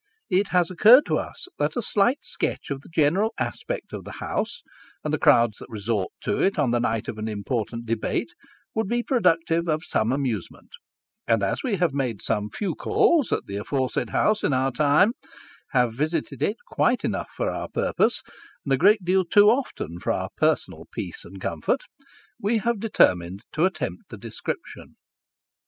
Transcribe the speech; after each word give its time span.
It 0.31 0.49
has 0.49 0.71
occurred 0.71 1.05
to 1.05 1.19
us 1.19 1.47
that 1.59 1.75
a 1.75 1.81
slight 1.83 2.17
sketch 2.25 2.71
of 2.71 2.81
the 2.81 2.89
general 2.89 3.35
aspect 3.37 3.93
of" 3.93 4.03
the 4.03 4.13
House," 4.13 4.63
and 5.03 5.13
the 5.13 5.19
crowds 5.19 5.59
that 5.59 5.69
resort 5.69 6.11
to 6.21 6.41
it 6.41 6.57
on 6.57 6.71
the 6.71 6.79
night 6.79 7.07
of 7.07 7.19
an 7.19 7.27
important 7.27 7.85
debate, 7.85 8.29
would 8.73 8.87
be 8.87 9.03
productive 9.03 9.67
of 9.67 9.83
some 9.83 10.11
amusement: 10.11 10.69
and 11.27 11.43
as 11.43 11.61
we 11.61 11.75
have 11.75 11.93
made 11.93 12.19
some 12.23 12.49
few 12.49 12.73
calls 12.73 13.31
at 13.31 13.45
the 13.45 13.57
aforesaid 13.57 14.09
house 14.09 14.43
in 14.43 14.53
our 14.53 14.71
time 14.71 15.13
have 15.69 15.93
visited 15.93 16.41
it 16.41 16.57
quite 16.65 17.01
often 17.01 17.11
enough 17.11 17.29
for 17.37 17.51
our 17.51 17.67
purpose, 17.69 18.23
and 18.65 18.73
a 18.73 18.77
great 18.77 19.05
deal 19.05 19.23
too 19.23 19.51
often 19.51 19.99
for 19.99 20.11
our 20.11 20.23
own 20.23 20.29
personal 20.35 20.87
peace 20.91 21.23
and 21.23 21.39
comfort 21.39 21.81
we 22.39 22.57
have 22.57 22.79
determined 22.79 23.43
to 23.51 23.65
attempt 23.65 24.09
the 24.09 24.17
description. 24.17 24.95